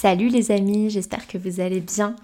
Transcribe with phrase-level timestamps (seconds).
[0.00, 2.14] Salut les amis, j'espère que vous allez bien.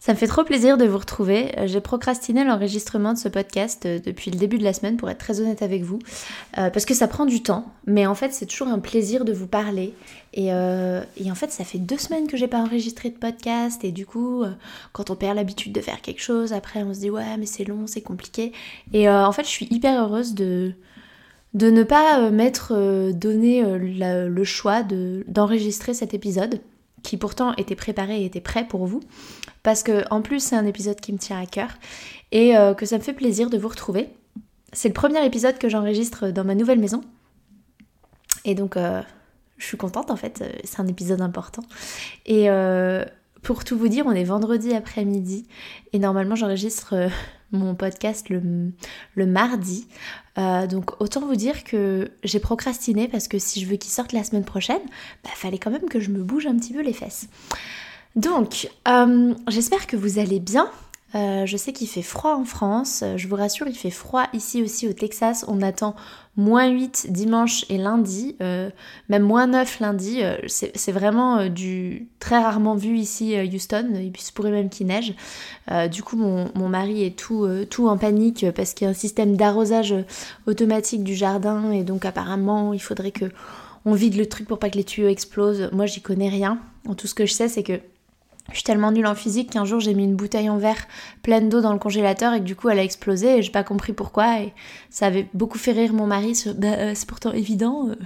[0.00, 1.56] Ça me fait trop plaisir de vous retrouver.
[1.56, 5.08] Euh, j'ai procrastiné l'enregistrement de ce podcast euh, depuis le début de la semaine pour
[5.08, 6.00] être très honnête avec vous,
[6.58, 9.32] euh, parce que ça prend du temps, mais en fait c'est toujours un plaisir de
[9.32, 9.94] vous parler.
[10.34, 14.04] Et, en fait ça fait deux semaines que j'ai pas enregistré de podcast et du
[14.04, 14.42] coup
[14.92, 17.64] quand on perd l'habitude de faire quelque chose, après on se dit ouais mais c'est
[17.64, 18.50] long, c'est compliqué.
[18.92, 20.72] Et en fait je suis hyper heureuse de,
[21.54, 26.60] de ne pas m'être donné le choix d'enregistrer cet épisode
[27.02, 29.00] qui pourtant était préparé et était prêt pour vous,
[29.62, 31.70] parce que en plus c'est un épisode qui me tient à cœur
[32.32, 34.08] et euh, que ça me fait plaisir de vous retrouver.
[34.72, 37.02] C'est le premier épisode que j'enregistre dans ma nouvelle maison.
[38.44, 39.02] Et donc euh,
[39.56, 41.62] je suis contente en fait, euh, c'est un épisode important.
[42.26, 42.48] Et
[43.42, 45.46] pour tout vous dire, on est vendredi après-midi
[45.92, 47.08] et normalement j'enregistre
[47.52, 48.72] mon podcast le,
[49.26, 49.86] mardi.
[50.38, 54.12] Euh, donc autant vous dire que j'ai procrastiné parce que si je veux qu'il sorte
[54.12, 54.82] la semaine prochaine,
[55.24, 57.28] bah fallait quand même que je me bouge un petit peu les fesses.
[58.16, 60.70] Donc euh, j'espère que vous allez bien.
[61.14, 64.62] Euh, je sais qu'il fait froid en France, je vous rassure, il fait froid ici
[64.62, 65.44] aussi au Texas.
[65.48, 65.96] On attend
[66.36, 68.68] moins 8 dimanche et lundi, euh,
[69.08, 70.22] même moins 9 lundi.
[70.22, 75.14] Euh, c'est vraiment du très rarement vu ici Houston, il se pourrait même qu'il neige.
[75.90, 79.36] du coup, mon, mari est tout, tout en panique parce qu'il y a un système
[79.36, 79.94] d'arrosage
[80.46, 83.26] automatique du jardin et donc apparemment il faudrait que
[83.84, 85.70] on vide le truc pour pas que les tuyaux explosent.
[85.72, 86.58] Moi, j'y connais rien.
[86.96, 87.80] Tout ce que je sais, c'est que
[88.50, 90.86] je suis tellement nulle en physique qu'un jour j'ai mis une bouteille en verre
[91.22, 93.62] pleine d'eau dans le congélateur et que du coup elle a explosé et j'ai pas
[93.62, 94.54] compris pourquoi et
[94.88, 97.96] ça avait beaucoup fait rire mon mari sur bah, euh, c'est pourtant évident euh,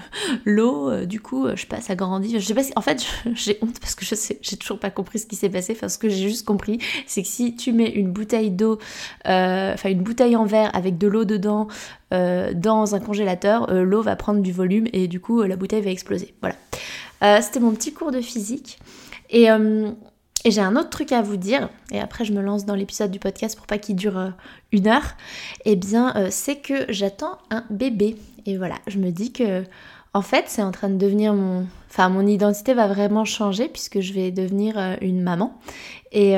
[0.45, 2.41] l'eau euh, du coup je sais pas ça grandit.
[2.41, 5.21] Je sais pas en fait j'ai honte parce que je sais j'ai toujours pas compris
[5.21, 5.75] ce qui s'est passé.
[5.77, 8.79] Enfin ce que j'ai juste compris c'est que si tu mets une bouteille d'eau
[9.25, 11.69] enfin une bouteille en verre avec de l'eau dedans
[12.11, 16.35] dans un congélateur l'eau va prendre du volume et du coup la bouteille va exploser.
[16.41, 16.57] Voilà.
[17.41, 18.81] C'était mon petit cours de physique
[19.31, 19.49] et
[20.45, 23.11] et j'ai un autre truc à vous dire, et après je me lance dans l'épisode
[23.11, 24.31] du podcast pour pas qu'il dure euh,
[24.73, 25.15] une heure.
[25.65, 28.17] Eh bien, euh, c'est que j'attends un bébé.
[28.47, 29.63] Et voilà, je me dis que,
[30.15, 31.67] en fait, c'est en train de devenir mon.
[31.89, 35.59] Enfin, mon identité va vraiment changer puisque je vais devenir euh, une maman.
[36.11, 36.35] Et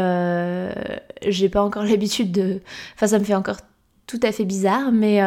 [1.27, 2.61] j'ai pas encore l'habitude de.
[2.95, 3.59] Enfin, ça me fait encore
[4.07, 5.21] tout à fait bizarre, mais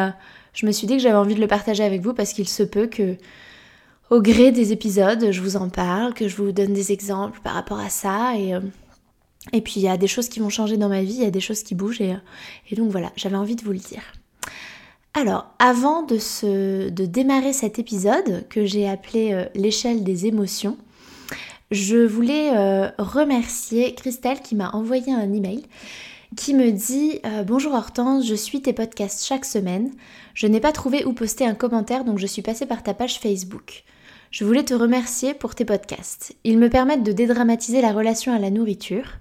[0.54, 2.62] je me suis dit que j'avais envie de le partager avec vous parce qu'il se
[2.62, 3.16] peut que
[4.10, 7.54] au gré des épisodes, je vous en parle, que je vous donne des exemples par
[7.54, 8.34] rapport à ça.
[8.36, 8.60] Et, euh,
[9.52, 11.26] et puis il y a des choses qui vont changer dans ma vie, il y
[11.26, 12.00] a des choses qui bougent.
[12.00, 12.14] Et,
[12.70, 14.02] et donc voilà, j'avais envie de vous le dire.
[15.14, 20.76] Alors, avant de, démarrer cet épisode que j'ai appelé euh, l'échelle des émotions,
[21.70, 25.64] je voulais euh, remercier Christelle qui m'a envoyé un email
[26.36, 29.90] qui me dit Bonjour Hortense, je suis tes podcasts chaque semaine.
[30.34, 33.18] Je n'ai pas trouvé où poster un commentaire donc je suis passée par ta page
[33.18, 33.84] Facebook.
[34.30, 36.36] Je voulais te remercier pour tes podcasts.
[36.44, 39.14] Ils me permettent de dédramatiser la relation à la nourriture.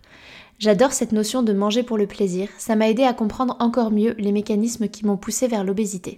[0.59, 2.49] J'adore cette notion de manger pour le plaisir.
[2.57, 6.17] Ça m'a aidé à comprendre encore mieux les mécanismes qui m'ont poussé vers l'obésité.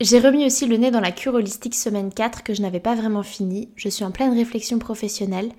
[0.00, 2.96] J'ai remis aussi le nez dans la cure holistique semaine 4 que je n'avais pas
[2.96, 3.68] vraiment fini.
[3.76, 5.52] Je suis en pleine réflexion professionnelle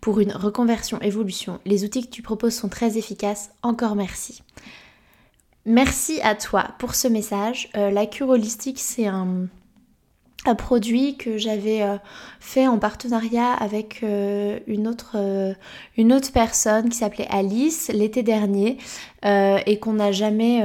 [0.00, 1.60] pour une reconversion évolution.
[1.66, 3.50] Les outils que tu proposes sont très efficaces.
[3.62, 4.42] Encore merci.
[5.66, 7.68] Merci à toi pour ce message.
[7.76, 9.48] Euh, la cure holistique, c'est un,
[10.46, 11.96] un produit que j'avais euh,
[12.40, 15.52] fait en partenariat avec euh, une, autre, euh,
[15.98, 18.78] une autre personne qui s'appelait Alice l'été dernier
[19.22, 20.62] et qu'on n'a jamais...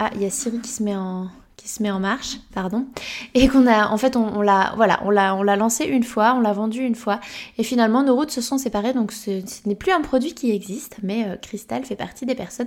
[0.00, 2.86] Ah, il y a Siri qui se met en qui se met en marche, pardon,
[3.34, 6.34] et qu'on a, en fait, on, l'a, voilà, on l'a, on l'a lancé une fois,
[6.36, 7.20] on l'a vendu une fois,
[7.56, 10.96] et finalement nos routes se sont séparées, donc ce, n'est plus un produit qui existe,
[11.04, 12.66] mais euh, Crystal fait partie des personnes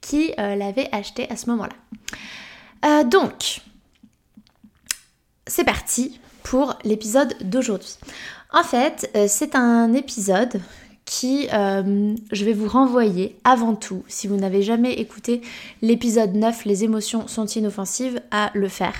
[0.00, 3.02] qui l'avaient acheté à ce moment-là.
[3.02, 3.62] donc,
[5.46, 7.96] c'est parti pour l'épisode d'aujourd'hui.
[8.52, 10.60] En fait, euh, c'est un épisode
[11.04, 15.40] qui, euh, je vais vous renvoyer avant tout, si vous n'avez jamais écouté
[15.82, 18.94] l'épisode 9, Les émotions sont inoffensives, à le faire.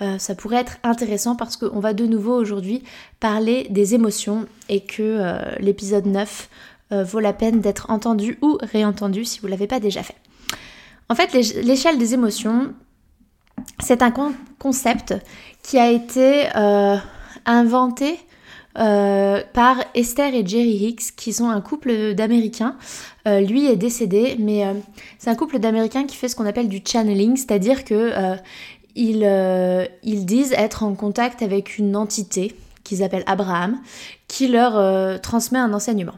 [0.00, 2.82] Euh, ça pourrait être intéressant parce qu'on va de nouveau aujourd'hui
[3.20, 6.48] parler des émotions et que l'épisode 9
[6.90, 10.16] vaut la peine d'être entendu ou réentendu si vous ne l'avez pas déjà fait.
[11.08, 12.74] En fait, l'échelle des émotions,
[13.80, 14.12] c'est un
[14.58, 15.14] concept
[15.62, 16.48] qui a été
[17.46, 18.18] inventé
[18.78, 22.76] euh, par Esther et Jerry Hicks, qui sont un couple d'Américains.
[23.28, 24.72] Euh, lui est décédé, mais euh,
[25.18, 28.12] c'est un couple d'Américains qui fait ce qu'on appelle du channeling, c'est-à-dire que
[28.94, 29.26] ils,
[30.02, 32.54] ils, disent être en contact avec une entité
[32.84, 33.78] qu'ils appellent Abraham,
[34.28, 36.14] qui leur transmet un enseignement.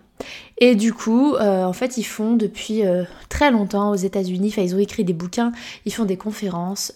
[0.58, 2.82] Et du coup, en fait, ils font depuis
[3.28, 5.50] très longtemps aux États-Unis, enfin, ils ont écrit des bouquins,
[5.84, 6.92] ils font des conférences,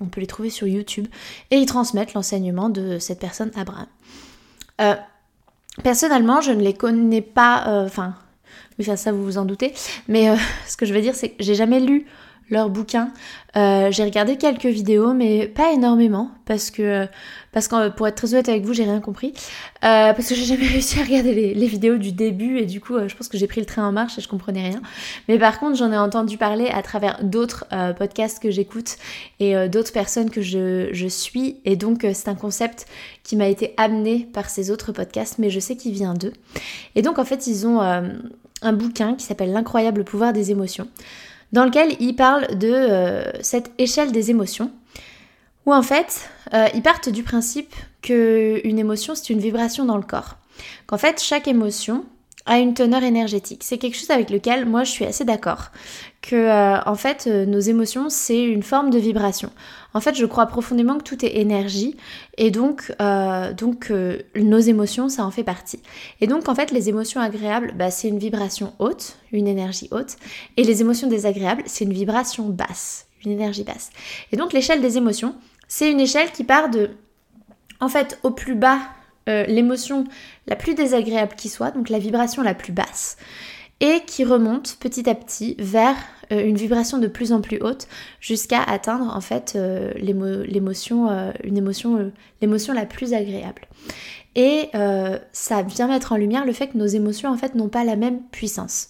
[0.00, 1.08] on peut les trouver sur YouTube,
[1.50, 3.86] et ils transmettent l'enseignement de cette personne, Abraham.
[4.80, 4.94] Euh,
[5.82, 8.14] personnellement, je ne les connais pas, euh, enfin,
[8.78, 9.72] oui, ça vous vous en doutez,
[10.08, 10.36] mais euh,
[10.66, 12.06] ce que je veux dire, c'est que j'ai jamais lu
[12.50, 13.10] leur bouquin.
[13.54, 17.06] j'ai regardé quelques vidéos, mais pas énormément, parce que,
[17.52, 19.32] parce pour être très honnête avec vous, j'ai rien compris.
[19.80, 23.14] parce que j'ai jamais réussi à regarder les, vidéos du début, et du coup, je
[23.14, 24.82] pense que j'ai pris le train en marche et je comprenais rien.
[25.28, 27.64] Mais par contre, j'en ai entendu parler à travers d'autres
[27.96, 28.96] podcasts que j'écoute
[29.40, 32.86] et d'autres personnes que je, je, suis, et donc c'est un concept
[33.24, 36.32] qui m'a été amené par ces autres podcasts, mais je sais qu'il vient d'eux.
[36.94, 38.02] Et donc en fait, ils ont euh,
[38.62, 40.86] un bouquin qui s'appelle L'incroyable pouvoir des émotions,
[41.54, 44.72] dans lequel ils parlent de euh, cette échelle des émotions,
[45.66, 47.72] où en fait, euh, ils partent du principe
[48.02, 50.34] qu'une émotion, c'est une vibration dans le corps.
[50.88, 52.04] Qu'en fait, chaque émotion
[52.44, 53.62] a une teneur énergétique.
[53.62, 55.70] C'est quelque chose avec lequel moi je suis assez d'accord.
[56.22, 59.50] Que en fait, nos émotions, c'est une forme de vibration.
[59.94, 61.96] En fait, je crois profondément que tout est énergie
[62.36, 63.52] et donc, euh,
[63.90, 65.80] euh, nos émotions, ça en fait partie.
[66.20, 70.16] Et donc, en fait, les émotions agréables, bah, c'est une vibration haute, une énergie haute,
[70.56, 73.90] et les émotions désagréables, c'est une vibration basse, une énergie basse.
[74.32, 75.36] Et donc, l'échelle des émotions,
[75.68, 76.90] c'est une échelle qui part de,
[77.80, 78.80] en fait, au plus bas,
[79.28, 80.04] euh, l'émotion
[80.48, 83.16] la plus désagréable qui soit, donc la vibration la plus basse
[83.84, 85.94] et qui remonte petit à petit vers
[86.32, 87.86] euh, une vibration de plus en plus haute
[88.18, 92.10] jusqu'à atteindre en fait euh, l'émotion, euh, une émotion,
[92.40, 93.66] l'émotion la plus agréable.
[94.36, 94.70] Et
[95.32, 97.94] ça vient mettre en lumière le fait que nos émotions en fait n'ont pas la
[97.94, 98.88] même puissance.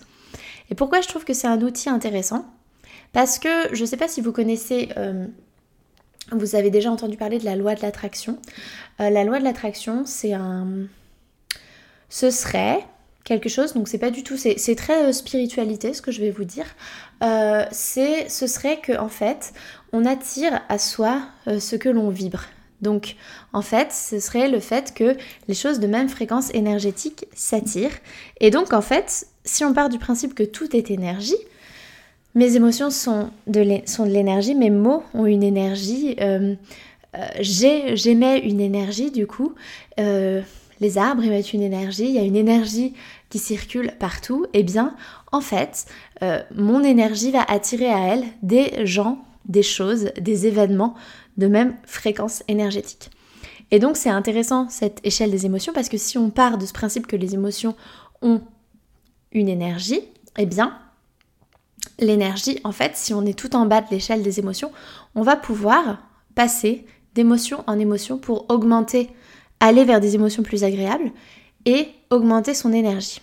[0.70, 2.46] Et pourquoi je trouve que c'est un outil intéressant?
[3.12, 4.88] Parce que je ne sais pas si vous connaissez
[6.32, 8.38] vous avez déjà entendu parler de la loi de l'attraction.
[8.99, 10.87] la loi de l'attraction, c'est un.
[12.08, 12.87] Ce serait
[13.25, 16.31] quelque chose, donc c'est pas du tout, c'est très euh, spiritualité ce que je vais
[16.31, 16.67] vous dire.
[17.23, 19.55] Euh, c'est, ce serait que en fait,
[19.93, 22.44] on attire à soi euh, ce que l'on vibre.
[22.82, 23.17] Donc
[23.55, 25.17] en fait, ce serait le fait que
[25.49, 27.99] les choses de même fréquence énergétique s'attirent.
[28.41, 31.38] Et donc en fait, si on part du principe que tout est énergie,
[32.35, 36.17] mes émotions sont de l'énergie, mes mots ont une énergie,
[37.38, 39.55] j'émets une énergie du coup
[40.85, 42.93] les arbres émettent une énergie, il y a une énergie
[43.31, 44.95] qui circule partout, et eh bien
[45.33, 45.87] en fait,
[46.23, 50.95] euh, mon énergie va attirer à elle des gens, des choses, des événements
[51.39, 53.11] de même fréquence énergétique.
[53.70, 56.75] Et donc c'est intéressant cette échelle des émotions parce que si on part de ce
[56.75, 57.75] principe que les émotions
[58.20, 58.43] ont
[59.32, 60.03] une énergie,
[60.37, 60.79] eh bien
[61.99, 64.70] l'énergie, en fait, si on est tout en bas de l'échelle des émotions,
[65.15, 66.03] on va pouvoir
[66.35, 69.08] passer d'émotion en émotion pour augmenter
[69.65, 71.11] aller vers des émotions plus agréables
[71.67, 73.21] et augmenter son énergie.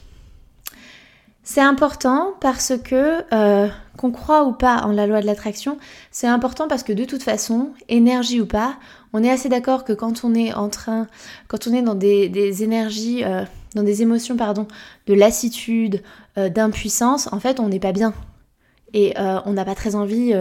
[1.44, 3.68] C'est important parce que, euh,
[3.98, 5.78] qu'on croit ou pas en la loi de l'attraction,
[6.12, 8.76] c'est important parce que de toute façon, énergie ou pas,
[9.14, 10.52] on est assez d'accord que quand on est
[11.82, 13.44] dans des, énergies, euh,
[13.76, 14.68] dans des émotions, pardon,
[15.08, 16.04] de lassitude,
[16.38, 18.14] euh, d'impuissance, en fait, on n'est pas bien.
[18.94, 20.34] Et on n'a pas très envie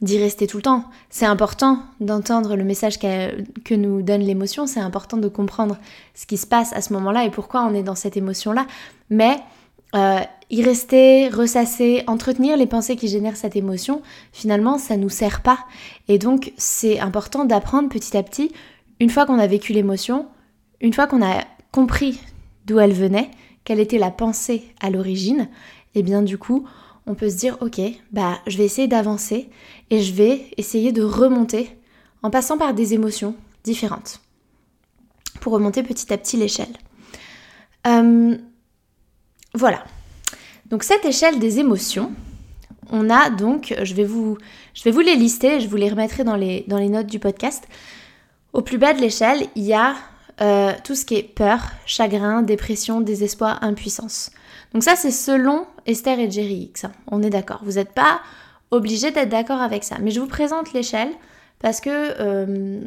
[0.00, 0.84] d'y rester tout le temps.
[1.10, 5.78] C'est important d'entendre le message que nous donne l'émotion, c'est important de comprendre
[6.14, 8.66] ce qui se passe à ce moment-là et pourquoi on est dans cette émotion-là.
[9.10, 9.38] Mais
[9.94, 10.20] euh,
[10.50, 15.58] y rester, ressasser, entretenir les pensées qui génèrent cette émotion, finalement, ça nous sert pas.
[16.08, 18.50] Et donc, c'est important d'apprendre petit à petit,
[18.98, 20.26] une fois qu'on a vécu l'émotion,
[20.80, 22.20] une fois qu'on a compris
[22.66, 23.30] d'où elle venait,
[23.64, 25.48] quelle était la pensée à l'origine,
[25.94, 26.66] et bien du coup,
[27.06, 27.80] on peut se dire ok,
[28.12, 29.50] bah je vais essayer d'avancer
[29.90, 31.76] et je vais essayer de remonter
[32.22, 34.20] en passant par des émotions différentes
[35.40, 36.72] pour remonter petit à petit l'échelle.
[37.86, 38.36] Euh,
[39.54, 39.84] voilà.
[40.70, 42.12] Donc cette échelle des émotions,
[42.90, 44.38] on a donc, je vais vous,
[44.84, 47.64] les lister, je vous les remettrai dans les, dans les notes du podcast.
[48.52, 49.94] Au plus bas de l'échelle, il y a
[50.40, 54.30] euh, tout ce qui est peur, chagrin, dépression, désespoir, impuissance.
[54.74, 56.84] Donc ça, c'est selon Esther et Jerry X.
[56.84, 56.92] Hein.
[57.10, 57.60] On est d'accord.
[57.62, 58.20] Vous n'êtes pas
[58.70, 59.96] obligé d'être d'accord avec ça.
[60.00, 61.10] Mais je vous présente l'échelle
[61.60, 62.80] parce que euh,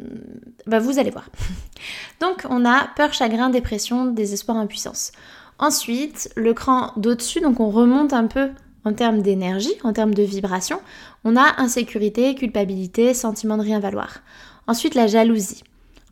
[0.66, 1.28] bah, vous allez voir.
[2.20, 5.12] Donc on a peur, chagrin, dépression, désespoir, impuissance.
[5.58, 8.50] Ensuite, le cran d'au-dessus, donc on remonte un peu
[8.84, 10.80] en termes d'énergie, en termes de vibration.
[11.24, 14.20] On a insécurité, culpabilité, sentiment de rien valoir.
[14.68, 15.64] Ensuite, la jalousie.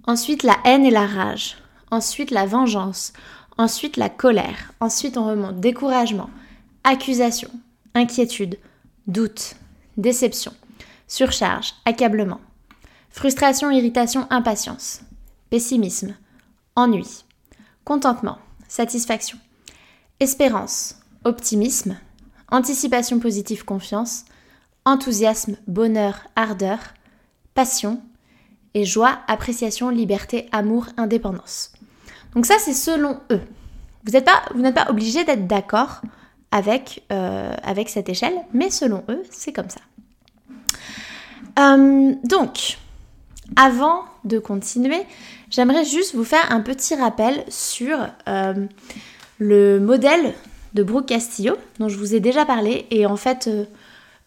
[0.08, 1.58] Ensuite, la haine et la rage.
[1.92, 3.12] Ensuite, la vengeance.
[3.58, 4.72] Ensuite, la colère.
[4.80, 5.60] Ensuite, on remonte.
[5.60, 6.30] Découragement,
[6.84, 7.50] accusation,
[7.94, 8.58] inquiétude,
[9.06, 9.56] doute,
[9.96, 10.52] déception,
[11.08, 12.40] surcharge, accablement,
[13.10, 15.00] frustration, irritation, impatience,
[15.50, 16.14] pessimisme,
[16.74, 17.24] ennui,
[17.84, 19.38] contentement, satisfaction,
[20.20, 21.96] espérance, optimisme,
[22.50, 24.24] anticipation positive, confiance,
[24.84, 26.78] enthousiasme, bonheur, ardeur,
[27.54, 28.02] passion.
[28.74, 31.72] Et joie, appréciation, liberté, amour, indépendance.
[32.36, 33.40] Donc ça, c'est selon eux.
[34.04, 36.02] Vous n'êtes pas, obligé d'être d'accord
[36.52, 39.80] avec, euh, avec cette échelle, mais selon eux, c'est comme ça.
[41.58, 42.76] Euh, donc,
[43.56, 45.02] avant de continuer,
[45.50, 48.66] j'aimerais juste vous faire un petit rappel sur euh,
[49.38, 50.34] le modèle
[50.74, 53.48] de Brooke Castillo, dont je vous ai déjà parlé, et en fait,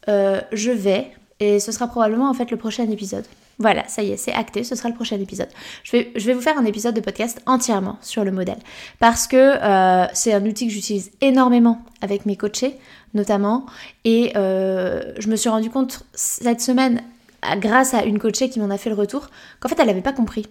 [0.08, 3.26] je vais, et ce sera probablement en fait le prochain épisode.
[3.62, 5.50] Voilà, ça y est, c'est acté, ce sera le prochain épisode.
[5.84, 8.60] Je vais, vous faire un épisode de podcast entièrement sur le modèle.
[9.00, 12.78] Parce que euh, c'est un outil que j'utilise énormément avec mes coachés,
[13.14, 13.66] notamment.
[14.06, 17.04] Et euh, je me suis rendu compte cette semaine,
[17.58, 19.28] grâce à une coachée qui m'en a fait le retour,
[19.60, 20.46] qu'en fait elle n'avait pas compris.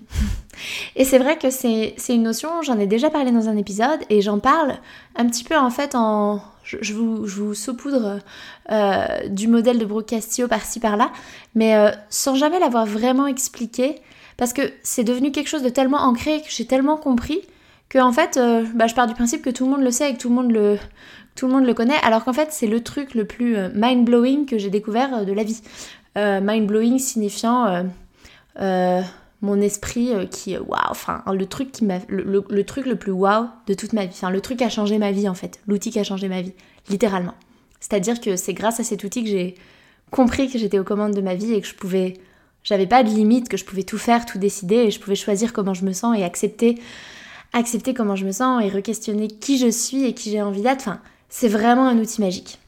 [0.96, 4.20] et c'est vrai que c'est une notion, j'en ai déjà parlé dans un épisode, et
[4.20, 4.74] j'en parle
[5.16, 8.18] un petit peu en fait en je, vous, saupoudre
[8.70, 11.10] euh, du modèle de Brocastio par-ci par-là,
[11.54, 13.96] mais euh, sans jamais l'avoir vraiment expliqué,
[14.36, 17.40] parce que c'est devenu quelque chose de tellement ancré, que j'ai tellement compris,
[17.88, 20.10] que en fait, euh, bah, je pars du principe que tout le monde le sait
[20.10, 20.78] et que tout le monde le,
[21.34, 24.58] tout le, monde le connaît, alors qu'en fait, c'est le truc le plus mind-blowing que
[24.58, 25.62] j'ai découvert de la vie.
[26.16, 27.84] mind-blowing signifiant
[29.40, 33.74] mon esprit qui waouh enfin le truc qui m'a le, truc le plus waouh de
[33.74, 34.12] toute ma vie.
[34.12, 35.60] Enfin le truc qui a changé ma vie en fait.
[35.66, 36.54] L'outil qui a changé ma vie.
[36.88, 37.34] Littéralement.
[37.80, 39.54] C'est-à-dire que c'est grâce à cet outil que j'ai
[40.10, 42.14] compris que j'étais aux commandes de ma vie et que je pouvais
[42.64, 45.52] j'avais pas de limite que je pouvais tout faire tout décider et je pouvais choisir
[45.52, 46.80] comment je me sens et accepter
[47.52, 50.80] accepter comment je me sens et re-questionner qui je suis et qui j'ai envie d'être.
[50.80, 52.58] Enfin c'est vraiment un outil magique.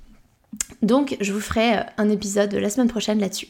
[0.82, 3.48] Donc je vous ferai euh, un épisode la semaine prochaine là-dessus.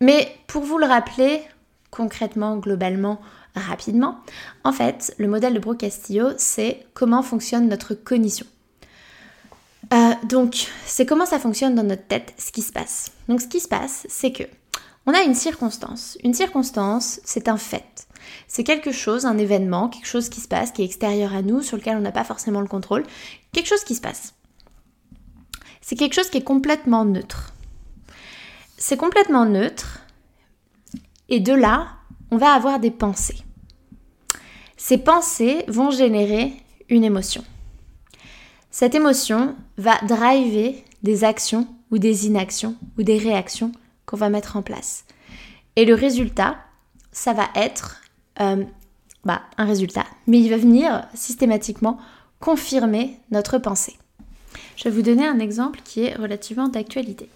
[0.00, 1.42] Mais pour vous le rappeler
[1.90, 3.20] concrètement, globalement,
[3.54, 4.18] rapidement,
[4.64, 8.46] en fait, le modèle de Brooke Castillo, c'est comment fonctionne notre cognition.
[9.92, 13.12] Euh, donc, c'est comment ça fonctionne dans notre tête, ce qui se passe.
[13.28, 14.44] Donc, ce qui se passe, c'est que
[15.06, 16.18] on a une circonstance.
[16.22, 18.06] Une circonstance, c'est un fait.
[18.46, 21.62] C'est quelque chose, un événement, quelque chose qui se passe, qui est extérieur à nous,
[21.62, 23.04] sur lequel on n'a pas forcément le contrôle.
[23.52, 24.34] Quelque chose qui se passe.
[25.80, 27.54] C'est quelque chose qui est complètement neutre.
[28.76, 30.00] C'est complètement neutre
[31.28, 31.88] et de là,
[32.30, 33.38] on va avoir des pensées.
[34.76, 36.52] Ces pensées vont générer
[36.88, 37.44] une émotion.
[38.70, 43.72] Cette émotion va driver des actions ou des inactions ou des réactions
[44.06, 45.04] qu'on va mettre en place.
[45.76, 46.56] Et le résultat,
[47.12, 48.00] ça va être
[48.40, 48.64] euh,
[49.24, 51.98] bah, un résultat, mais il va venir systématiquement
[52.40, 53.96] confirmer notre pensée.
[54.76, 57.28] Je vais vous donner un exemple qui est relativement d'actualité.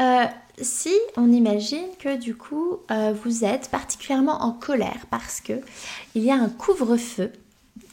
[0.00, 0.24] Euh,
[0.60, 5.52] si on imagine que du coup euh, vous êtes particulièrement en colère parce que
[6.14, 7.32] il y a un couvre-feu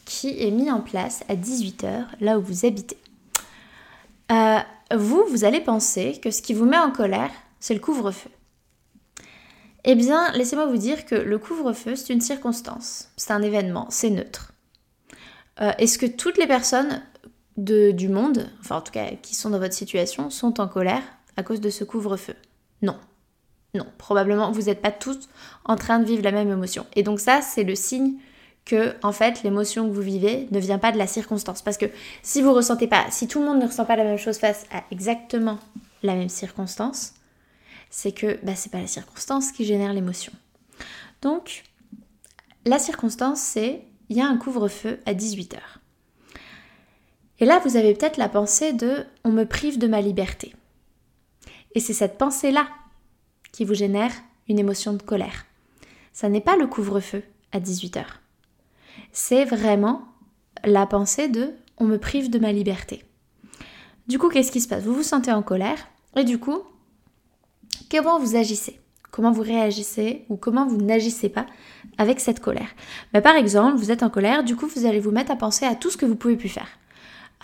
[0.04, 2.98] qui est mis en place à 18h là où vous habitez.
[4.32, 4.58] Euh,
[4.94, 7.30] vous, vous allez penser que ce qui vous met en colère,
[7.60, 8.30] c'est le couvre-feu.
[9.84, 14.10] Eh bien, laissez-moi vous dire que le couvre-feu, c'est une circonstance, c'est un événement, c'est
[14.10, 14.52] neutre.
[15.58, 17.02] Est-ce que toutes les personnes
[17.56, 21.02] du monde, enfin en tout cas qui sont dans votre situation, sont en colère?
[21.36, 22.34] À cause de ce couvre-feu
[22.82, 22.96] Non.
[23.74, 25.28] Non, probablement vous n'êtes pas tous
[25.64, 26.86] en train de vivre la même émotion.
[26.94, 28.14] Et donc ça, c'est le signe
[28.64, 31.62] que en fait l'émotion que vous vivez ne vient pas de la circonstance.
[31.62, 31.86] Parce que
[32.22, 34.66] si vous ressentez pas, si tout le monde ne ressent pas la même chose face
[34.70, 35.58] à exactement
[36.02, 37.14] la même circonstance,
[37.90, 40.32] c'est que bah, c'est pas la circonstance qui génère l'émotion.
[41.22, 41.64] Donc
[42.64, 45.56] la circonstance c'est il y a un couvre-feu à 18h.
[47.40, 50.54] Et là vous avez peut-être la pensée de on me prive de ma liberté.
[51.74, 52.68] Et c'est cette pensée-là
[53.52, 54.12] qui vous génère
[54.48, 55.46] une émotion de colère.
[56.12, 58.04] Ça n'est pas le couvre-feu à 18h.
[59.12, 60.02] C'est vraiment
[60.64, 63.04] la pensée de on me prive de ma liberté.
[64.06, 64.84] Du coup, qu'est-ce qui se passe?
[64.84, 66.62] Vous vous sentez en colère et du coup,
[67.90, 68.78] comment vous agissez?
[69.10, 71.46] Comment vous réagissez ou comment vous n'agissez pas
[71.98, 72.68] avec cette colère?
[73.12, 75.66] Bah, par exemple, vous êtes en colère, du coup vous allez vous mettre à penser
[75.66, 76.68] à tout ce que vous pouvez plus faire.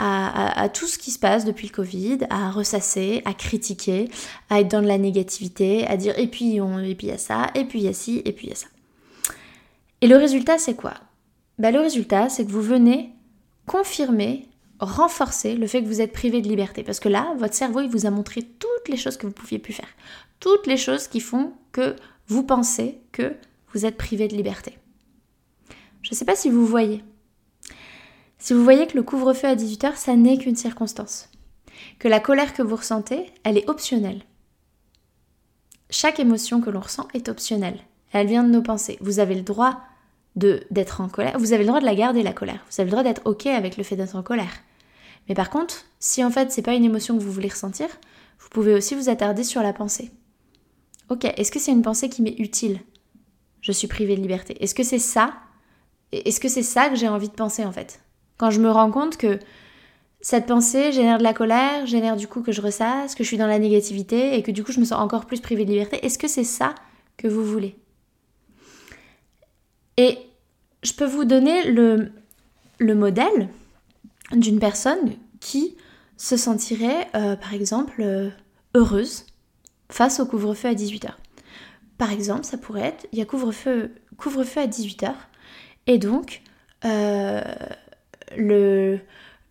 [0.00, 4.08] À, tout ce qui se passe depuis le Covid, à ressasser, à critiquer,
[4.48, 7.12] à être dans de la négativité, à dire et puis on, et puis il y
[7.12, 8.68] a ça, et puis il y a ci, et puis il y a ça.
[10.00, 10.94] Et le résultat c'est quoi?
[11.58, 13.12] Bah, Le résultat c'est que vous venez
[13.66, 14.48] confirmer,
[14.80, 16.82] renforcer le fait que vous êtes privé de liberté.
[16.82, 19.58] Parce que là, votre cerveau, il vous a montré toutes les choses que vous pouviez
[19.58, 19.88] plus faire.
[20.40, 21.94] Toutes les choses qui font que
[22.26, 23.34] vous pensez que
[23.72, 24.78] vous êtes privé de liberté.
[26.02, 27.04] Je ne sais pas si vous voyez.
[28.38, 31.28] Si vous voyez que le couvre-feu à 18h, ça n'est qu'une circonstance.
[31.98, 34.22] Que la colère que vous ressentez, elle est optionnelle.
[35.90, 37.80] Chaque émotion que l'on ressent est optionnelle.
[38.12, 38.98] Elle vient de nos pensées.
[39.00, 39.80] Vous avez le droit
[40.36, 41.38] d'être en colère.
[41.38, 42.64] Vous avez le droit de la garder la colère.
[42.70, 44.62] Vous avez le droit d'être ok avec le fait d'être en colère.
[45.28, 47.88] Mais par contre, si en fait c'est pas une émotion que vous voulez ressentir,
[48.38, 50.10] vous pouvez aussi vous attarder sur la pensée.
[51.08, 52.80] Ok, est-ce que c'est une pensée qui m'est utile?
[53.60, 54.62] Je suis privée de liberté.
[54.62, 55.34] Est-ce que c'est ça?
[56.12, 58.00] Est-ce que c'est ça que j'ai envie de penser en fait?
[58.38, 59.38] Quand je me rends compte que
[60.20, 63.36] cette pensée génère de la colère, génère du coup que je ressasse, que je suis
[63.36, 66.04] dans la négativité et que du coup je me sens encore plus privée de liberté,
[66.04, 66.74] est-ce que c'est ça
[67.16, 67.76] que vous voulez?
[69.96, 70.18] Et
[70.82, 72.12] je peux vous donner le,
[72.78, 73.48] le modèle
[74.32, 75.76] d'une personne qui
[76.16, 78.30] se sentirait euh, par exemple euh,
[78.74, 79.26] heureuse
[79.90, 81.10] face au couvre-feu à 18h.
[81.96, 85.14] Par exemple, ça pourrait être, il y a couvre-feu couvre à 18h,
[85.86, 86.42] et donc
[86.84, 87.42] euh,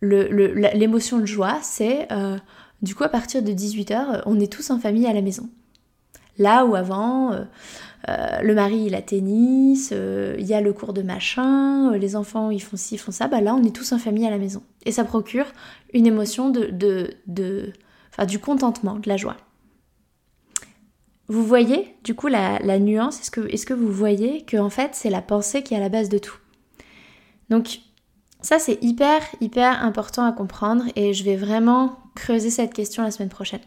[0.00, 2.38] l'émotion de joie, c'est euh,
[2.82, 5.48] du coup à partir de 18h, on est tous en famille à la maison.
[6.38, 7.44] Là où avant, euh,
[8.42, 12.62] le mari il a tennis, il y a le cours de machin, les enfants ils
[12.62, 14.62] font ci, ils font ça, bah là on est tous en famille à la maison.
[14.86, 15.46] Et ça procure
[15.92, 17.72] une émotion de, de, de
[18.12, 19.36] enfin, du contentement, de la joie.
[21.28, 24.94] Vous voyez du coup la, nuance Est-ce que, est que vous voyez que en fait
[24.94, 26.38] c'est la pensée qui est à la base de tout?
[27.50, 27.80] Donc
[28.40, 33.10] ça c'est hyper hyper important à comprendre et je vais vraiment creuser cette question la
[33.10, 33.60] semaine prochaine.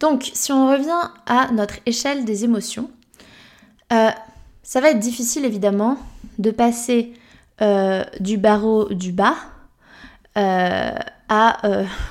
[0.00, 2.90] Donc si on revient à notre échelle des émotions,
[3.92, 4.10] euh,
[4.62, 5.98] ça va être difficile évidemment
[6.38, 7.12] de passer
[7.60, 9.36] euh, du barreau du bas
[10.36, 10.90] euh,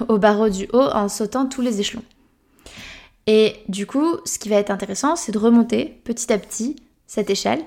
[0.07, 2.03] au barreau du haut en sautant tous les échelons.
[3.27, 6.75] Et du coup, ce qui va être intéressant, c'est de remonter petit à petit
[7.07, 7.61] cette échelle.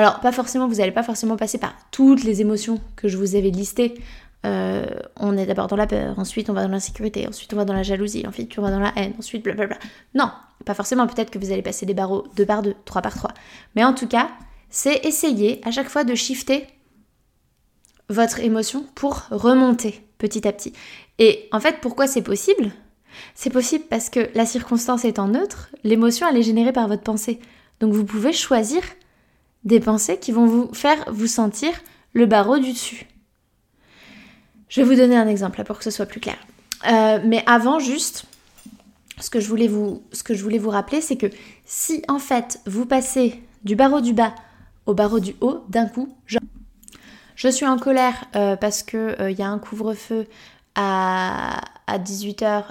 [0.00, 3.34] Alors, pas forcément, vous n'allez pas forcément passer par toutes les émotions que je vous
[3.34, 4.00] avais listées.
[4.46, 4.86] Euh,
[5.16, 7.74] on est d'abord dans la peur, ensuite on va dans l'insécurité, ensuite on va dans
[7.74, 9.76] la jalousie, ensuite on va dans la haine, ensuite blablabla.
[10.14, 10.30] Non,
[10.64, 13.34] pas forcément, peut-être que vous allez passer des barreaux 2 par 2, 3 par 3.
[13.76, 14.30] Mais en tout cas,
[14.70, 16.66] c'est essayer à chaque fois de shifter
[18.08, 20.72] votre émotion pour remonter petit à petit.
[21.18, 22.72] Et en fait, pourquoi c'est possible?
[23.34, 27.38] C'est possible parce que la circonstance étant neutre, l'émotion elle est générée par votre pensée.
[27.80, 28.80] Donc vous pouvez choisir
[29.64, 31.72] des pensées qui vont vous faire vous sentir
[32.12, 33.06] le barreau du dessus.
[34.68, 36.38] Je vais vous donner un exemple pour que ce soit plus clair.
[36.90, 38.24] Euh, mais avant, juste,
[39.18, 41.26] ce que je voulais vous, rappeler, c'est que
[41.66, 44.34] si en fait vous passez du barreau du bas
[44.86, 46.08] au barreau du haut d'un coup,
[47.36, 50.26] je suis en colère euh, parce qu'il euh, y a un couvre-feu
[50.74, 52.64] à, 18h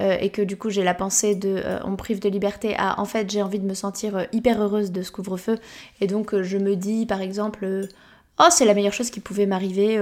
[0.00, 2.28] euh, euh, et que du coup j'ai la pensée de euh, on me prive de
[2.28, 5.58] liberté à en fait j'ai envie de me sentir hyper heureuse de ce couvre-feu
[6.00, 7.88] et donc je me dis par exemple
[8.38, 10.00] oh c'est la meilleure chose qui pouvait m'arriver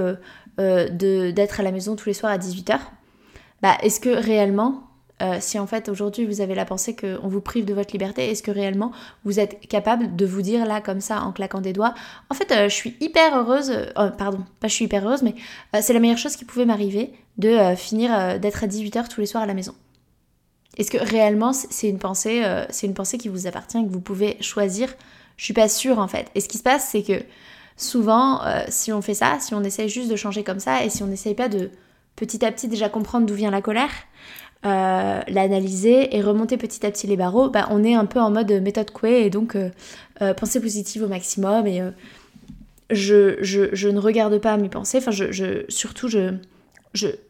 [0.59, 2.79] d'être à la maison tous les soirs à 18h.
[3.61, 4.89] Bah est-ce que réellement
[5.21, 8.31] euh, si en fait aujourd'hui vous avez la pensée qu'on vous prive de votre liberté,
[8.31, 8.93] est-ce que réellement
[9.25, 11.95] vous êtes capable de vous dire là comme ça en claquant des doigts,
[12.31, 15.35] en fait euh, je suis hyper heureuse, euh, pardon, pas je suis hyper heureuse, mais
[15.81, 19.45] c'est la meilleure chose qui pouvait m'arriver de finir d'être à 18h tous les soirs
[19.45, 19.75] à la maison.
[20.79, 24.01] Est-ce que réellement c'est une pensée, c'est une pensée qui vous appartient et que vous
[24.01, 24.89] pouvez choisir?
[25.37, 26.27] Je suis pas sûre en fait.
[26.35, 27.23] Et ce qui se passe c'est que
[27.77, 31.03] souvent si on fait ça, si on essaye juste de changer comme ça et si
[31.03, 31.71] on n'essaye pas de
[32.19, 33.91] petit à petit déjà comprendre d'où vient la colère,
[34.67, 38.33] euh, l'analyser et remonter petit à petit les barreaux, bah, on est un peu en
[38.33, 39.71] mode méthode Coué et donc euh,
[40.21, 41.81] euh, pensée positive au maximum et
[42.91, 46.35] je, je, ne regarde pas mes pensées, enfin je, surtout je,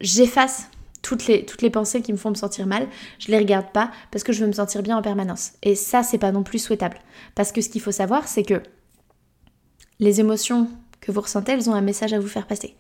[0.01, 0.71] j'efface
[1.03, 3.91] toutes les, toutes les pensées qui me font me sentir mal, je les regarde pas
[4.11, 5.53] parce que je veux me sentir bien en permanence.
[5.63, 6.99] Et ça, c'est pas non plus souhaitable.
[7.35, 8.63] Parce que ce qu'il faut savoir, c'est que
[10.01, 10.69] les émotions
[11.01, 12.75] que vous ressentez, elles ont un message à vous faire passer.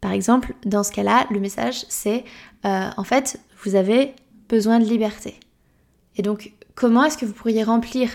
[0.00, 2.24] Par exemple, dans ce cas-là, le message, c'est
[2.64, 4.14] en fait, vous avez
[4.48, 5.34] besoin de liberté.
[6.16, 8.10] Et donc, comment est-ce que vous pourriez remplir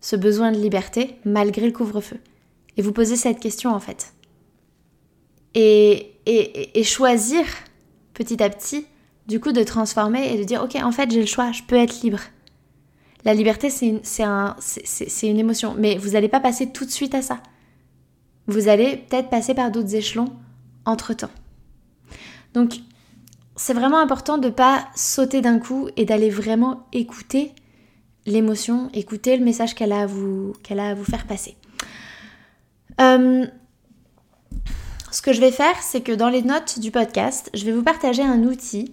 [0.00, 2.18] ce besoin de liberté malgré le couvre-feu?
[2.76, 4.14] Et vous posez cette question en fait.
[5.54, 7.44] Et, et, choisir
[8.20, 8.86] petit à petit,
[9.26, 11.76] du coup, de transformer et de dire, ok, en fait, j'ai le choix, je peux
[11.76, 12.20] être libre.
[13.24, 14.56] La liberté, c'est une, un,
[15.22, 15.74] une émotion.
[15.78, 17.42] Mais vous n'allez pas passer tout de suite à ça.
[18.46, 20.28] Vous allez peut-être passer par d'autres échelons
[20.84, 21.30] entre-temps.
[22.52, 22.74] Donc,
[23.56, 27.52] c'est vraiment important de ne pas sauter d'un coup et d'aller vraiment écouter
[28.26, 31.56] l'émotion, écouter le message qu'elle a, à vous, qu'elle a à vous faire passer.
[33.00, 33.46] Euh,
[35.10, 37.82] ce que je vais faire, c'est que dans les notes du podcast, je vais vous
[37.82, 38.92] partager un outil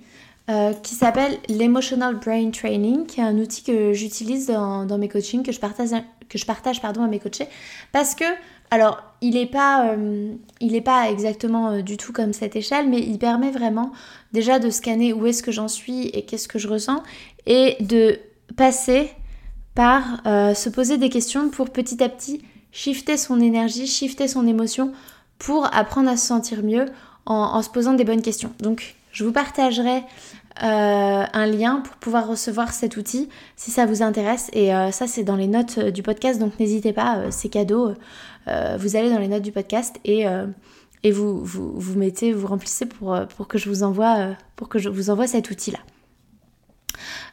[0.50, 5.44] euh, qui s'appelle l'Emotional Brain Training, qui est un outil que j'utilise dans, mes coachings,
[5.44, 5.90] que je partage,
[6.30, 7.48] que je partage pardon, à mes coachés,
[7.92, 8.24] parce que,
[8.72, 10.36] alors, il n'est pas, euh,
[10.84, 13.92] pas exactement euh, du tout comme cette échelle, mais il permet vraiment
[14.32, 17.04] déjà de scanner où est-ce que j'en suis et qu'est-ce que je ressens,
[17.46, 18.20] et de
[18.56, 19.10] passer
[19.76, 24.92] par se poser des questions pour petit à petit shifter son énergie, shifter son émotion
[25.40, 26.86] pour apprendre à se sentir mieux
[27.26, 28.52] en, se posant des bonnes questions.
[28.60, 30.04] Donc je vous partagerai
[30.64, 34.50] euh, un lien pour pouvoir recevoir cet outil si ça vous intéresse.
[34.54, 37.94] Et euh, ça, c'est dans les notes euh, du podcast, donc n'hésitez pas, c'est cadeau.
[38.46, 40.26] vous allez dans les notes du podcast et,
[41.12, 45.10] vous, vous, mettez, vous remplissez pour, pour, que je vous envoie, pour que je vous
[45.10, 45.80] envoie cet outil-là.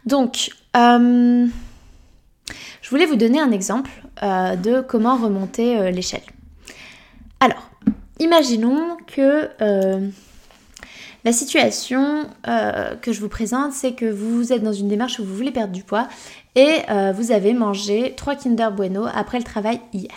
[0.06, 1.50] Donc, je
[2.90, 3.90] voulais vous donner un exemple
[4.22, 6.22] de comment remonter l'échelle.
[7.40, 7.70] Alors,
[8.18, 10.08] imaginons que euh,
[11.24, 15.24] la situation euh, que je vous présente, c'est que vous êtes dans une démarche où
[15.24, 16.08] vous voulez perdre du poids
[16.54, 20.14] et euh, vous avez mangé 3 Kinder Bueno après le travail hier.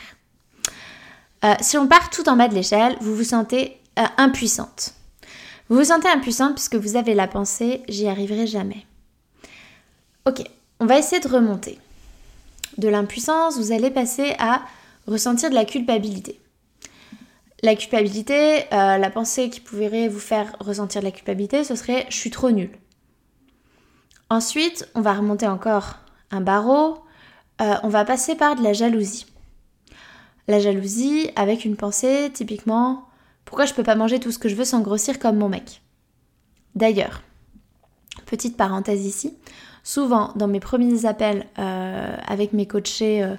[1.62, 3.80] si on part tout en bas de l'échelle, vous vous sentez
[4.18, 4.94] impuissante.
[5.70, 8.86] Vous vous sentez impuissante puisque vous avez la pensée j'y arriverai jamais.
[10.26, 10.42] Ok,
[10.80, 11.80] on va essayer de remonter.
[12.78, 14.62] De l'impuissance, vous allez passer à
[15.08, 16.40] ressentir de la culpabilité.
[17.64, 22.16] La culpabilité, euh, la pensée qui pourrait vous faire ressentir la culpabilité, ce serait je
[22.16, 22.78] suis trop nulle.
[24.30, 25.96] Ensuite, on va remonter encore
[26.30, 27.00] un barreau,
[27.62, 29.26] euh, on va passer par de la jalousie.
[30.48, 33.08] La jalousie avec une pensée typiquement
[33.48, 35.82] pourquoi je peux pas manger tout ce que je veux sans grossir comme mon mec?
[36.76, 37.24] D'ailleurs,
[38.26, 39.38] petite parenthèse ici,
[39.88, 43.36] souvent dans mes premiers appels euh, avec mes coachés euh,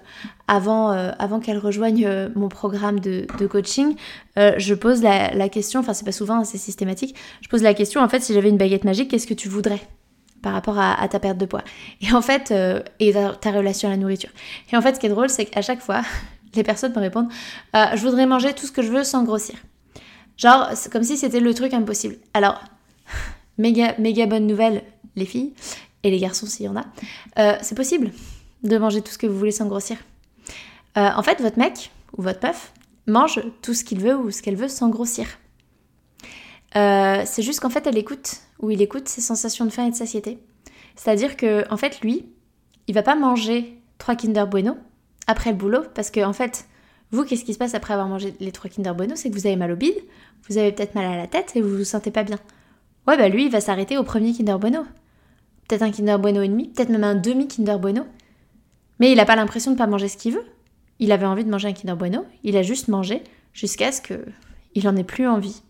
[0.46, 3.94] avant, euh, avant qu'elles rejoignent mon programme de, coaching,
[4.36, 8.08] je pose la, question, enfin c'est pas souvent, c'est systématique, je pose la question en
[8.08, 9.80] fait si j'avais une baguette magique, qu'est-ce que tu voudrais
[10.40, 11.64] par rapport à, ta perte de poids?
[12.00, 12.50] Et en fait,
[12.98, 14.30] et ta, relation à la nourriture.
[14.72, 16.00] Et en fait, ce qui est drôle, c'est qu'à chaque fois,
[16.54, 17.28] les personnes me répondent
[17.74, 19.56] je voudrais manger tout ce que je veux sans grossir.
[20.38, 22.16] Genre, c'est comme si c'était le truc impossible.
[22.32, 22.62] Alors,
[23.58, 24.82] méga, méga bonne nouvelle,
[25.14, 25.52] les filles,
[26.02, 26.84] et les garçons s'il y en a,
[27.38, 28.12] euh, c'est possible
[28.62, 29.98] de manger tout ce que vous voulez sans grossir.
[30.96, 32.72] Euh, en fait, votre mec ou votre meuf
[33.06, 35.26] mange tout ce qu'il veut ou ce qu'elle veut sans grossir.
[36.76, 39.90] Euh, c'est juste qu'en fait, elle écoute ou il écoute ses sensations de faim et
[39.90, 40.38] de satiété.
[40.96, 42.26] C'est-à-dire que, en fait, lui,
[42.88, 44.76] il va pas manger trois Kinder Bueno
[45.26, 46.66] après le boulot parce que, en fait,
[47.10, 49.14] vous, qu'est-ce qui se passe après avoir mangé les trois Kinder Bueno?
[49.16, 49.96] C'est que vous avez mal au bide,
[50.48, 52.38] vous avez peut-être mal à la tête et vous vous sentez pas bien.
[53.06, 54.84] Ouais, bah lui, il va s'arrêter au premier Kinder Bueno
[55.68, 58.06] peut-être un Kinder Bueno et demi, peut-être même un demi Kinder Bueno.
[58.98, 60.44] Mais il n'a pas l'impression de ne pas manger ce qu'il veut.
[60.98, 64.84] Il avait envie de manger un Kinder Bueno, il a juste mangé jusqu'à ce qu'il
[64.84, 65.62] n'en ait plus envie.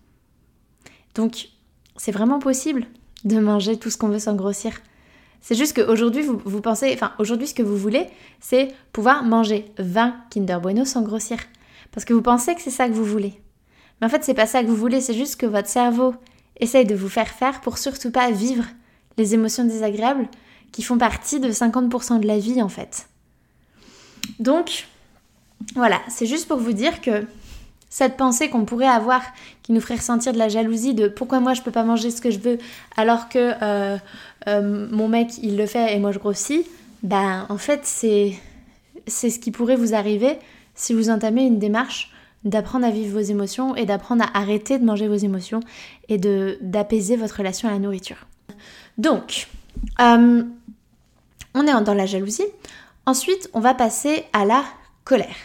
[1.14, 1.48] Donc,
[1.96, 2.86] c'est vraiment possible
[3.24, 4.80] de manger tout ce qu'on veut sans grossir.
[5.40, 8.06] C'est juste qu'aujourd'hui, vous, vous pensez, enfin, aujourd'hui, ce que vous voulez,
[8.40, 11.38] c'est pouvoir manger 20 Kinder Bueno sans grossir.
[11.92, 13.40] Parce que vous pensez que c'est ça que vous voulez.
[14.00, 16.14] Mais en fait, c'est pas ça que vous voulez, c'est juste que votre cerveau
[16.60, 18.64] essaye de vous faire faire pour surtout pas vivre
[19.18, 20.28] les émotions désagréables
[20.72, 23.08] qui font partie de 50% de la vie en fait.
[24.38, 24.86] Donc,
[25.74, 27.26] voilà, c'est juste pour vous dire que
[27.90, 29.22] cette pensée qu'on pourrait avoir
[29.62, 32.20] qui nous ferait ressentir de la jalousie de pourquoi moi je peux pas manger ce
[32.20, 32.58] que je veux
[32.96, 33.96] alors que euh,
[34.46, 36.66] euh, mon mec il le fait et moi je grossis,
[37.02, 38.34] ben en fait c'est
[39.06, 40.38] ce qui pourrait vous arriver
[40.74, 42.12] si vous entamez une démarche
[42.44, 45.60] d'apprendre à vivre vos émotions et d'apprendre à arrêter de manger vos émotions
[46.08, 48.27] et d'apaiser votre relation à la nourriture.
[48.98, 49.48] Donc,
[50.00, 50.42] euh,
[51.54, 52.46] on est dans la jalousie.
[53.06, 54.64] Ensuite, on va passer à la
[55.04, 55.36] colère.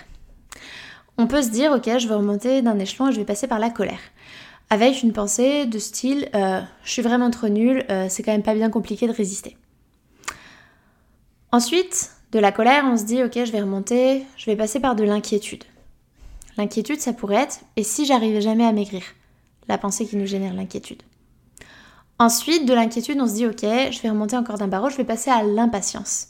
[1.18, 3.60] On peut se dire, ok, je vais remonter d'un échelon et je vais passer par
[3.60, 4.00] la colère.
[4.70, 8.44] Avec une pensée de style, euh, je suis vraiment trop nulle, euh, c'est quand même
[8.44, 9.56] pas bien compliqué de résister.
[11.52, 14.96] Ensuite, de la colère, on se dit, ok, je vais remonter, je vais passer par
[14.96, 15.64] de l'inquiétude.
[16.58, 19.04] L'inquiétude, ça pourrait être, et si j'arrivais jamais à maigrir?
[19.68, 21.04] La pensée qui nous génère l'inquiétude.
[22.24, 25.04] Ensuite, de l'inquiétude, on se dit ok, je vais remonter encore d'un barreau, je vais
[25.04, 26.30] passer à l'impatience.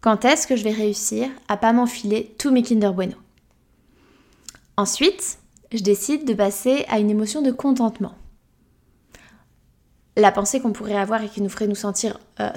[0.00, 3.16] Quand est-ce que je vais réussir à pas m'enfiler tous mes Kinder Bueno?
[4.78, 5.36] Ensuite,
[5.74, 8.14] je décide de passer à une émotion de contentement.
[10.16, 12.48] La pensée qu'on pourrait avoir et qui nous ferait nous sentir euh,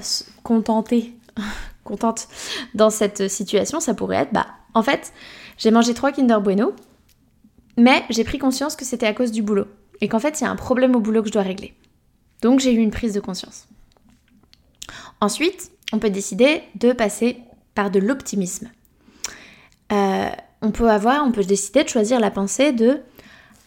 [0.43, 1.17] contentés
[1.83, 2.29] contente
[2.75, 5.11] dans cette situation, ça pourrait être, bah, en fait,
[5.57, 6.71] j'ai mangé trois Kinder Bueno,
[7.75, 9.67] mais j'ai pris conscience que c'était à cause du boulot.
[9.99, 11.75] Et qu'en fait, il y a un problème au boulot que je dois régler.
[12.43, 13.67] Donc j'ai eu une prise de conscience.
[15.21, 17.37] Ensuite, on peut décider de passer
[17.73, 18.69] par de l'optimisme.
[19.93, 20.29] Euh,
[20.61, 22.99] on peut avoir, on peut décider de choisir la pensée de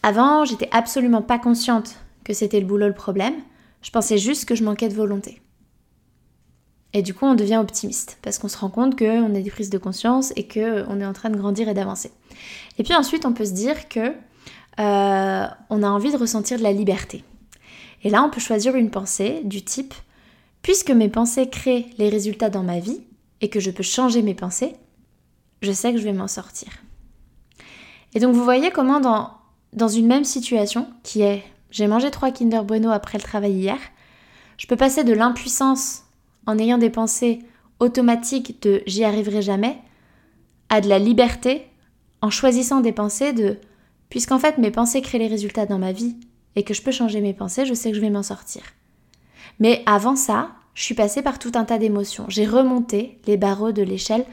[0.03, 3.35] avant, j'étais absolument pas consciente que c'était le boulot le problème.
[3.81, 5.41] Je pensais juste que je manquais de volonté.
[6.93, 9.71] Et du coup, on devient optimiste parce qu'on se rend compte qu'on a des prises
[9.71, 12.13] de conscience et qu'on est en train de grandir et d'avancer.
[12.79, 14.13] Et puis ensuite, on peut se dire que
[14.79, 17.25] euh, on a envie de ressentir de la liberté.
[18.07, 19.93] Et là, on peut choisir une pensée du type
[20.63, 23.01] puisque mes pensées créent les résultats dans ma vie
[23.41, 24.77] et que je peux changer mes pensées,
[25.61, 26.69] je sais que je vais m'en sortir.
[28.15, 29.33] Et donc vous voyez comment dans,
[29.73, 31.43] dans une même situation, qui est
[31.73, 33.79] j'ai mangé trois Kinder Bueno après le travail hier,
[34.57, 36.05] je peux passer de l'impuissance
[36.47, 37.41] en ayant des pensées
[37.81, 39.79] automatiques de j'y arriverai jamais,
[40.69, 41.67] à de la liberté
[42.23, 43.59] en choisissant des pensées de
[44.11, 46.15] puisqu'en fait mes pensées créent les résultats dans ma vie
[46.57, 48.63] et que je peux changer mes pensées, je sais que je vais m'en sortir.
[49.61, 52.27] Mais avant ça, je suis passée par tout un tas d'émotions.
[52.29, 54.25] J'ai remonté les barreaux de l'échelle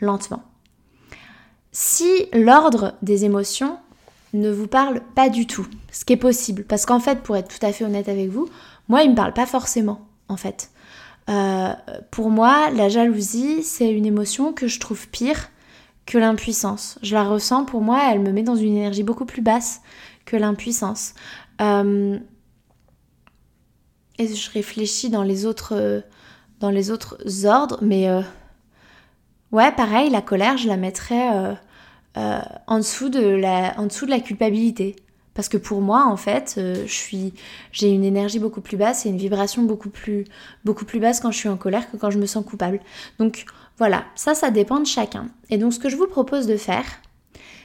[0.00, 0.42] lentement.
[1.72, 3.78] Si l'ordre des émotions
[4.32, 7.48] ne vous parle pas du tout, ce qui est possible, parce qu'en fait, pour être
[7.48, 8.48] tout à fait honnête avec vous,
[8.88, 10.70] moi, il ne me parle pas forcément, en fait.
[11.28, 11.72] Euh,
[12.10, 15.50] pour moi, la jalousie, c'est une émotion que je trouve pire
[16.06, 16.98] que l'impuissance.
[17.02, 19.80] Je la ressens, pour moi, elle me met dans une énergie beaucoup plus basse
[20.24, 21.14] que l'impuissance.
[21.60, 22.18] Euh,
[24.18, 26.02] et je réfléchis dans les autres,
[26.60, 28.20] dans les autres ordres, mais euh,
[29.52, 31.56] ouais, pareil, la colère, je la mettrais
[32.16, 34.96] en, dessous de la, en dessous de la culpabilité.
[35.34, 36.86] Parce que pour moi, en fait, euh,
[37.72, 40.24] j'ai une énergie beaucoup plus basse et une vibration beaucoup plus,
[40.64, 42.80] beaucoup plus basse quand je suis en colère que quand je me sens coupable.
[43.18, 43.44] Donc
[43.78, 45.28] voilà, ça, ça dépend de chacun.
[45.48, 46.84] Et donc ce que je vous propose de faire,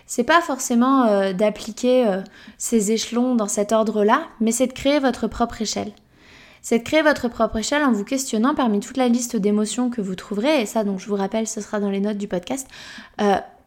[0.06, 2.22] c'est pas forcément euh, d'appliquer euh,
[2.58, 5.92] ces échelons dans cet ordre-là, mais c'est de créer votre propre échelle.
[6.62, 10.02] C'est de créer votre propre échelle en vous questionnant parmi toute la liste d'émotions que
[10.02, 12.68] vous trouverez, et ça, donc je vous rappelle, ce sera dans les notes du podcast,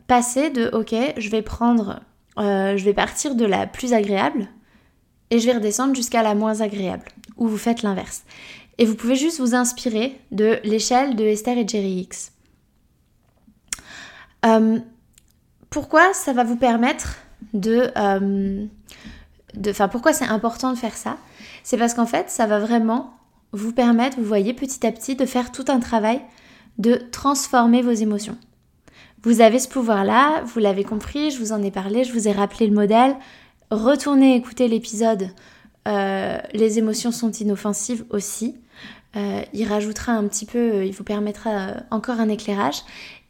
[0.09, 2.01] passer de ok, je vais prendre
[2.39, 4.47] euh, je vais partir de la plus agréable
[5.31, 7.05] et je vais redescendre jusqu'à la moins agréable,
[7.37, 8.23] ou vous faites l'inverse.
[8.79, 12.33] Et vous pouvez juste vous inspirer de l'échelle de Esther et Jerry X.
[15.71, 17.17] Pourquoi ça va vous permettre
[17.53, 17.91] de...
[17.97, 18.67] Euh,
[19.69, 21.17] enfin, pourquoi c'est important de faire ça?
[21.63, 23.15] C'est parce qu'en fait, ça va vraiment
[23.53, 26.21] vous permettre, vous voyez, petit à petit, de faire tout un travail
[26.79, 28.37] de transformer vos émotions.
[29.23, 32.33] Vous avez ce pouvoir-là, vous l'avez compris, je vous en ai parlé, je vous ai
[32.33, 33.17] rappelé le modèle.
[33.71, 35.31] Retournez écouter l'épisode
[35.89, 38.57] euh, Les émotions sont inoffensives aussi.
[39.17, 42.83] Euh, il rajoutera un petit peu, il vous permettra encore un éclairage.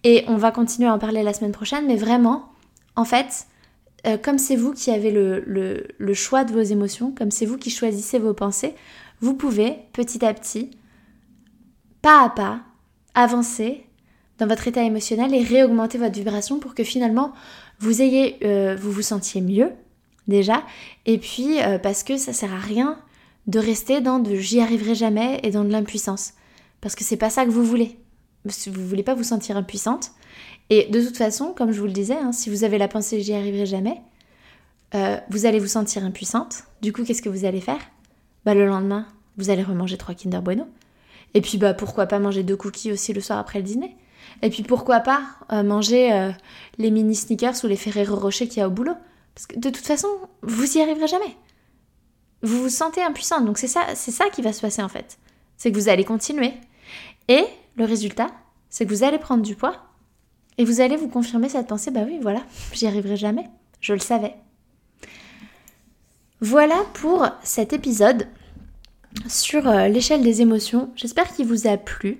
[0.04, 2.52] Et on va continuer à en parler la semaine prochaine, mais vraiment,
[2.96, 3.46] en fait,
[4.22, 5.42] comme c'est vous qui avez le,
[5.98, 8.74] le, choix de vos émotions, comme c'est vous qui choisissez vos pensées,
[9.20, 10.70] vous pouvez petit à petit,
[12.00, 12.60] pas à pas,
[13.14, 13.84] avancer
[14.38, 17.32] dans votre état émotionnel et réaugmenter votre vibration pour que finalement
[17.80, 19.72] vous ayez, euh, vous vous sentiez mieux
[20.28, 20.62] déjà.
[21.06, 22.98] Et puis euh, parce que ça sert à rien
[23.46, 26.34] de rester dans de j'y arriverai jamais et dans de l'impuissance.
[26.80, 27.96] Parce que c'est pas ça que vous voulez.
[28.66, 30.12] Vous voulez pas vous sentir impuissante.
[30.70, 33.20] Et de toute façon, comme je vous le disais, hein, si vous avez la pensée
[33.20, 34.00] j'y arriverai jamais,
[34.94, 36.64] euh, vous allez vous sentir impuissante.
[36.82, 37.80] Du coup, qu'est-ce que vous allez faire?
[38.44, 39.06] Bah le lendemain,
[39.36, 40.66] vous allez remanger trois Kinder Bueno.
[41.34, 43.96] Et puis bah pourquoi pas manger deux cookies aussi le soir après le dîner?
[44.42, 46.30] Et puis pourquoi pas euh, manger euh,
[46.78, 48.94] les mini sneakers ou les Ferrero Rocher qu'il y a au boulot?
[49.34, 50.08] Parce que de toute façon,
[50.42, 51.36] vous y arriverez jamais.
[52.42, 53.44] Vous vous sentez impuissante.
[53.44, 55.18] Donc c'est ça, c'est ça qui va se passer en fait.
[55.56, 56.52] C'est que vous allez continuer.
[57.28, 57.44] Et
[57.78, 58.28] le résultat,
[58.68, 59.76] c'est que vous allez prendre du poids
[60.58, 63.48] et vous allez vous confirmer cette pensée, bah oui, voilà, j'y arriverai jamais.
[63.80, 64.34] Je le savais.
[66.40, 68.26] Voilà pour cet épisode
[69.28, 70.90] sur euh, l'échelle des émotions.
[70.96, 72.18] J'espère qu'il vous a plu.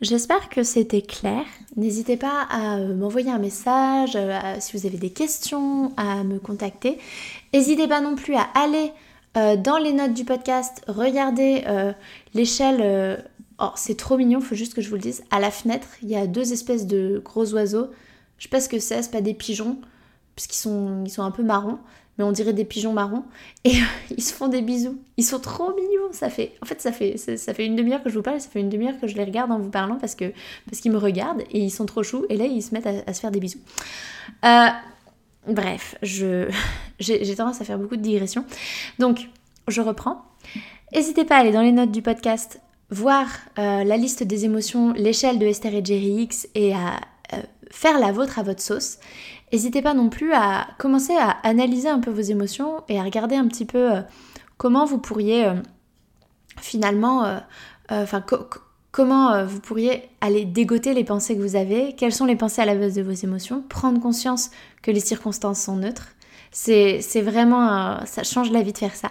[0.00, 1.44] J'espère que c'était clair.
[1.76, 6.38] N'hésitez pas à euh, m'envoyer un message, euh, si vous avez des questions, à me
[6.38, 6.98] contacter.
[7.54, 8.92] N'hésitez pas non plus à aller
[9.34, 11.64] dans les notes du podcast, regarder
[12.34, 13.22] l'échelle.
[13.60, 15.22] Oh, c'est trop mignon, faut juste que je vous le dise.
[15.30, 17.90] À la fenêtre, il y a deux espèces de gros oiseaux.
[18.38, 19.78] Je sais pas ce que c'est, c'est pas des pigeons,
[20.34, 21.78] puisqu'ils sont, ils sont un peu marrons
[22.20, 23.24] mais on dirait des pigeons marrons,
[23.64, 23.72] et
[24.10, 25.00] ils se font des bisous.
[25.16, 26.12] Ils sont trop mignons.
[26.12, 28.50] Ça fait, en fait, ça fait, ça, fait une demi-heure que je vous parle, ça
[28.50, 30.34] fait une demi-heure que je les regarde en vous parlant parce que
[30.68, 32.26] parce qu'ils me regardent et ils sont trop choux.
[32.28, 33.60] Et là, ils se mettent à, se faire des bisous.
[34.44, 34.66] Euh,
[35.48, 38.44] bref, j'ai tendance à faire beaucoup de digressions.
[38.98, 39.30] Donc,
[39.68, 40.22] je reprends.
[40.92, 43.26] N'hésitez pas à aller dans les notes du podcast voir
[43.56, 47.00] la liste des émotions, l'échelle de Esther et Jerry X et à
[47.70, 48.98] faire la vôtre à votre sauce.
[49.52, 53.36] N'hésitez pas non plus à commencer à analyser un peu vos émotions et à regarder
[53.36, 53.92] un petit peu
[54.56, 55.48] comment vous pourriez
[56.60, 57.40] finalement,
[57.88, 58.24] enfin
[58.90, 62.62] comment euh, vous pourriez aller dégoter les pensées que vous avez, quelles sont les pensées
[62.62, 64.50] à la base de vos émotions, prendre conscience
[64.82, 66.08] que les circonstances sont neutres.
[66.52, 69.10] C'est vraiment, ça change la vie de faire ça.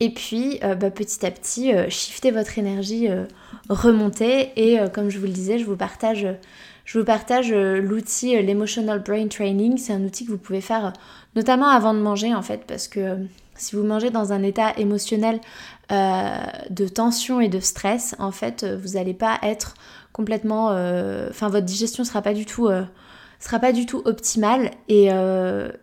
[0.00, 3.08] Et puis, euh, bah, petit à petit, euh, shifter votre énergie,
[3.68, 4.52] remonter.
[4.56, 6.26] Et comme je vous le disais, je vous partage,
[6.84, 9.76] je vous partage l'outil l'Emotional Brain Training.
[9.78, 10.92] C'est un outil que vous pouvez faire
[11.34, 13.16] notamment avant de manger, en fait, parce que
[13.58, 15.40] si vous mangez dans un état émotionnel
[15.90, 16.36] euh,
[16.70, 19.74] de tension et de stress, en fait, euh, vous n'allez pas être
[20.12, 20.70] complètement...
[20.70, 22.68] Euh, enfin, votre digestion sera pas du tout...
[23.40, 25.10] sera pas du tout optimale et,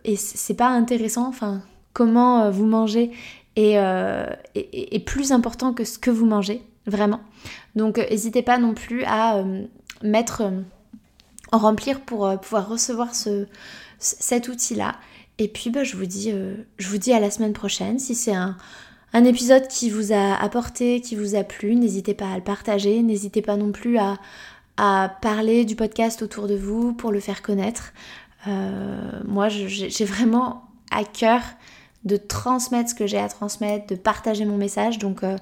[0.04, 1.26] et c'est pas intéressant.
[1.28, 3.12] Enfin, comment vous mangez
[3.56, 3.76] est,
[4.54, 7.20] est, plus important que ce que vous mangez, vraiment.
[7.74, 9.42] Donc, n'hésitez pas non plus à
[10.02, 10.42] mettre,
[11.52, 13.46] en remplir pour pouvoir recevoir ce,
[13.98, 14.96] cet outil-là.
[15.38, 16.32] Et puis, bah, je, vous dis,
[16.78, 17.98] je vous dis à la semaine prochaine.
[17.98, 18.56] Si c'est un,
[19.12, 23.40] épisode qui vous a apporté, qui vous a plu, n'hésitez pas à le partager, n'hésitez
[23.40, 24.18] pas non plus à,
[25.22, 27.94] parler du podcast autour de vous pour le faire connaître.
[28.46, 31.40] Euh, moi, j'ai vraiment à cœur
[32.06, 34.98] de transmettre ce que j'ai à transmettre, de partager mon message.
[34.98, 35.36] Donc, euh,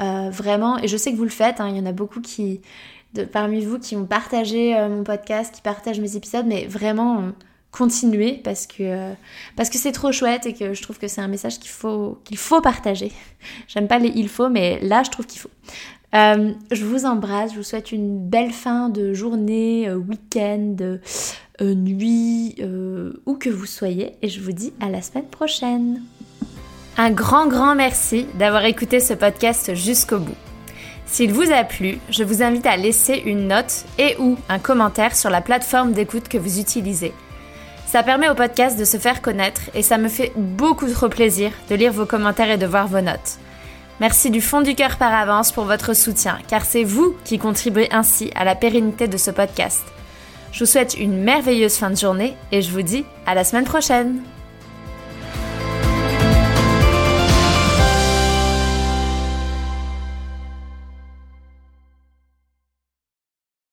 [0.00, 2.20] euh, vraiment, et je sais que vous le faites, hein, il y en a beaucoup
[2.20, 2.60] qui,
[3.32, 7.32] parmi vous qui ont partagé mon podcast, qui partagent mes épisodes, mais vraiment,
[7.70, 9.14] continuer parce que
[9.72, 12.60] c'est trop chouette et que je trouve que c'est un message qu'il faut qu'il faut
[12.60, 13.12] partager.
[13.68, 15.50] J'aime pas les il faut mais là je trouve qu'il faut.
[16.14, 20.76] Euh, je vous embrasse, je vous souhaite une belle fin de journée, euh, week-end,
[21.60, 22.56] euh, nuit,
[23.26, 26.02] où que vous soyez et je vous dis à la semaine prochaine.
[26.96, 30.36] Un grand grand merci d'avoir écouté ce podcast jusqu'au bout.
[31.06, 35.16] S'il vous a plu, je vous invite à laisser une note et ou un commentaire
[35.16, 37.12] sur la plateforme d'écoute que vous utilisez.
[37.86, 41.50] Ça permet au podcast de se faire connaître et ça me fait beaucoup trop plaisir
[41.70, 43.38] de lire vos commentaires et de voir vos notes.
[44.00, 47.88] Merci du fond du cœur par avance pour votre soutien, car c'est vous qui contribuez
[47.90, 49.82] ainsi à la pérennité de ce podcast.
[50.52, 53.64] Je vous souhaite une merveilleuse fin de journée et je vous dis à la semaine
[53.64, 54.22] prochaine